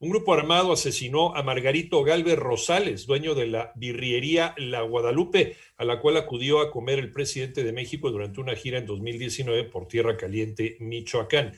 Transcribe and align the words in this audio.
un 0.00 0.10
grupo 0.10 0.32
armado 0.32 0.72
asesinó 0.72 1.34
a 1.34 1.42
Margarito 1.42 2.04
Galvez 2.04 2.38
Rosales, 2.38 3.04
dueño 3.06 3.34
de 3.34 3.48
la 3.48 3.72
birriería 3.74 4.54
La 4.56 4.82
Guadalupe, 4.82 5.56
a 5.76 5.84
la 5.84 6.00
cual 6.00 6.16
acudió 6.16 6.60
a 6.60 6.70
comer 6.70 7.00
el 7.00 7.10
presidente 7.10 7.64
de 7.64 7.72
México 7.72 8.08
durante 8.12 8.40
una 8.40 8.54
gira 8.54 8.78
en 8.78 8.86
2019 8.86 9.64
por 9.64 9.88
Tierra 9.88 10.16
Caliente, 10.16 10.76
Michoacán. 10.78 11.54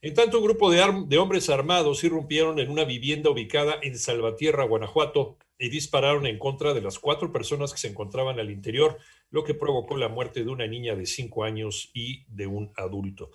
En 0.00 0.14
tanto, 0.14 0.38
un 0.38 0.44
grupo 0.44 0.70
de, 0.70 1.18
hombres 1.18 1.50
armados 1.50 2.04
irrumpieron 2.04 2.60
en 2.60 2.70
una 2.70 2.84
vivienda 2.84 3.30
ubicada 3.30 3.80
en 3.82 3.98
Salvatierra, 3.98 4.64
Guanajuato, 4.64 5.38
y 5.58 5.70
dispararon 5.70 6.24
en 6.26 6.38
contra 6.38 6.72
de 6.72 6.80
las 6.80 7.00
cuatro 7.00 7.32
personas 7.32 7.72
que 7.72 7.80
se 7.80 7.88
encontraban 7.88 8.38
al 8.38 8.50
interior, 8.50 8.98
lo 9.30 9.42
que 9.42 9.54
provocó 9.54 9.96
la 9.96 10.08
muerte 10.08 10.44
de 10.44 10.50
una 10.50 10.68
niña 10.68 10.94
de 10.94 11.04
cinco 11.04 11.42
años 11.42 11.90
y 11.94 12.24
de 12.28 12.46
un 12.46 12.72
adulto. 12.76 13.32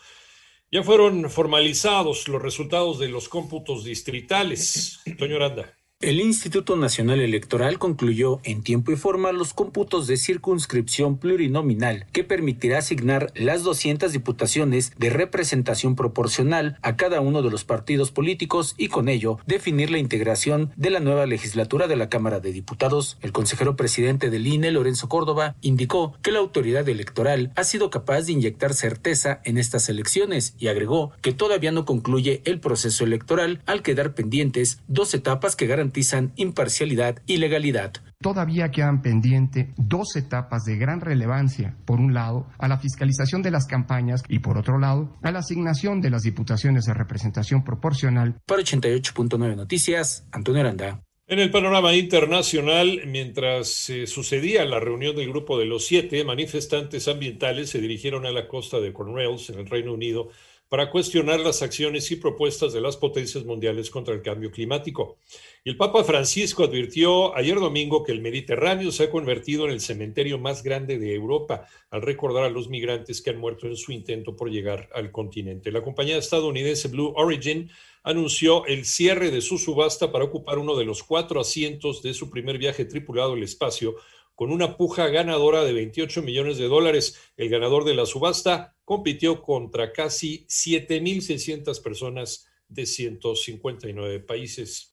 Ya 0.71 0.83
fueron 0.83 1.29
formalizados 1.29 2.29
los 2.29 2.41
resultados 2.41 2.97
de 2.97 3.09
los 3.09 3.27
cómputos 3.27 3.83
distritales. 3.83 5.01
Toño 5.19 5.35
Aranda. 5.35 5.77
El 6.03 6.19
Instituto 6.19 6.75
Nacional 6.75 7.21
Electoral 7.21 7.79
concluyó 7.79 8.41
en 8.43 8.61
tiempo 8.61 8.91
y 8.91 8.97
forma 8.97 9.31
los 9.31 9.53
cómputos 9.53 10.05
de 10.05 10.17
circunscripción 10.17 11.17
plurinominal 11.17 12.07
que 12.11 12.25
permitirá 12.25 12.79
asignar 12.79 13.31
las 13.35 13.63
200 13.63 14.11
diputaciones 14.11 14.91
de 14.97 15.09
representación 15.09 15.95
proporcional 15.95 16.77
a 16.81 16.97
cada 16.97 17.21
uno 17.21 17.41
de 17.41 17.49
los 17.49 17.63
partidos 17.63 18.11
políticos 18.11 18.75
y 18.77 18.89
con 18.89 19.07
ello 19.07 19.39
definir 19.45 19.91
la 19.91 19.97
integración 19.97 20.73
de 20.75 20.89
la 20.89 20.99
nueva 20.99 21.25
legislatura 21.25 21.87
de 21.87 21.95
la 21.95 22.09
Cámara 22.09 22.41
de 22.41 22.51
Diputados. 22.51 23.17
El 23.21 23.31
consejero 23.31 23.77
presidente 23.77 24.29
del 24.29 24.45
INE, 24.45 24.71
Lorenzo 24.71 25.07
Córdoba, 25.07 25.55
indicó 25.61 26.17
que 26.21 26.33
la 26.33 26.39
autoridad 26.39 26.89
electoral 26.89 27.53
ha 27.55 27.63
sido 27.63 27.89
capaz 27.89 28.23
de 28.23 28.33
inyectar 28.33 28.73
certeza 28.73 29.39
en 29.45 29.57
estas 29.57 29.87
elecciones 29.87 30.53
y 30.59 30.67
agregó 30.67 31.13
que 31.21 31.31
todavía 31.31 31.71
no 31.71 31.85
concluye 31.85 32.41
el 32.43 32.59
proceso 32.59 33.05
electoral 33.05 33.61
al 33.65 33.83
quedar 33.83 34.13
pendientes 34.13 34.81
dos 34.89 35.13
etapas 35.13 35.55
que 35.55 35.65
garantizan 35.65 35.92
imparcialidad 36.35 37.21
y 37.25 37.37
legalidad. 37.37 37.93
Todavía 38.21 38.71
quedan 38.71 39.01
pendientes 39.01 39.67
dos 39.77 40.15
etapas 40.15 40.63
de 40.63 40.77
gran 40.77 41.01
relevancia. 41.01 41.75
Por 41.85 41.99
un 41.99 42.13
lado, 42.13 42.47
a 42.57 42.67
la 42.67 42.79
fiscalización 42.79 43.41
de 43.41 43.51
las 43.51 43.67
campañas 43.67 44.23
y 44.29 44.39
por 44.39 44.57
otro 44.57 44.79
lado, 44.79 45.13
a 45.21 45.31
la 45.31 45.39
asignación 45.39 45.99
de 46.01 46.09
las 46.09 46.23
diputaciones 46.23 46.85
de 46.85 46.93
representación 46.93 47.63
proporcional. 47.63 48.35
Para 48.45 48.61
88.9 48.61 49.55
Noticias, 49.55 50.25
Antonio 50.31 50.61
Aranda. 50.61 51.03
En 51.25 51.39
el 51.39 51.51
panorama 51.51 51.95
internacional, 51.95 53.01
mientras 53.07 53.69
se 53.69 54.07
sucedía 54.07 54.65
la 54.65 54.81
reunión 54.81 55.15
del 55.15 55.29
grupo 55.29 55.57
de 55.57 55.65
los 55.65 55.85
siete, 55.85 56.23
manifestantes 56.25 57.07
ambientales 57.07 57.69
se 57.69 57.79
dirigieron 57.79 58.25
a 58.25 58.31
la 58.31 58.47
costa 58.47 58.81
de 58.81 58.91
Cornwalls, 58.91 59.49
en 59.49 59.59
el 59.59 59.65
Reino 59.65 59.93
Unido, 59.93 60.29
para 60.73 60.89
cuestionar 60.89 61.39
las 61.39 61.61
acciones 61.61 62.09
y 62.09 62.15
propuestas 62.15 62.73
de 62.73 62.81
las 62.81 62.97
potencias 62.97 63.45
mundiales 63.45 63.91
contra 63.91 64.15
el 64.15 64.23
cambio 64.23 64.49
climático. 64.49 65.19
El 65.63 65.77
Papa 65.77 66.03
Francisco 66.03 66.63
advirtió 66.63 67.37
ayer 67.37 67.59
domingo 67.59 68.03
que 68.03 68.11
el 68.11 68.23
Mediterráneo 68.23 68.91
se 68.91 69.03
ha 69.03 69.11
convertido 69.11 69.65
en 69.65 69.71
el 69.71 69.81
cementerio 69.81 70.39
más 70.39 70.63
grande 70.63 70.97
de 70.97 71.13
Europa, 71.13 71.67
al 71.91 72.01
recordar 72.01 72.45
a 72.45 72.49
los 72.49 72.69
migrantes 72.69 73.21
que 73.21 73.29
han 73.29 73.37
muerto 73.37 73.67
en 73.67 73.77
su 73.77 73.91
intento 73.91 74.35
por 74.35 74.49
llegar 74.49 74.89
al 74.95 75.11
continente. 75.11 75.71
La 75.71 75.83
compañía 75.83 76.17
estadounidense 76.17 76.87
Blue 76.87 77.13
Origin 77.17 77.69
anunció 78.01 78.65
el 78.65 78.85
cierre 78.85 79.29
de 79.29 79.41
su 79.41 79.59
subasta 79.59 80.11
para 80.11 80.25
ocupar 80.25 80.57
uno 80.57 80.75
de 80.75 80.85
los 80.85 81.03
cuatro 81.03 81.39
asientos 81.39 82.01
de 82.01 82.15
su 82.15 82.31
primer 82.31 82.57
viaje 82.57 82.85
tripulado 82.85 83.33
al 83.33 83.43
espacio, 83.43 83.95
con 84.35 84.51
una 84.51 84.77
puja 84.77 85.07
ganadora 85.07 85.63
de 85.63 85.73
28 85.73 86.21
millones 86.21 86.57
de 86.57 86.67
dólares. 86.67 87.19
El 87.37 87.49
ganador 87.49 87.85
de 87.85 87.93
la 87.93 88.05
subasta 88.05 88.75
compitió 88.83 89.41
contra 89.41 89.91
casi 89.91 90.45
7.600 90.47 91.81
personas 91.81 92.47
de 92.67 92.85
159 92.85 94.19
países. 94.21 94.91